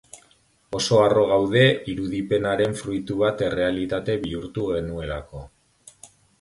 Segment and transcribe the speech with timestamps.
[0.77, 1.63] Oso harro gaude
[1.93, 5.47] irudipenaren fruitu bat errealitate bihurtu genuelako.